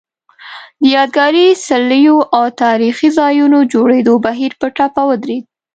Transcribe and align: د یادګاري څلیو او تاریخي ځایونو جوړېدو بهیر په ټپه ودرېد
د 0.81 0.83
یادګاري 0.95 1.47
څلیو 1.67 2.17
او 2.37 2.45
تاریخي 2.63 3.09
ځایونو 3.19 3.57
جوړېدو 3.73 4.13
بهیر 4.25 4.51
په 4.59 4.67
ټپه 4.75 5.01
ودرېد 5.09 5.45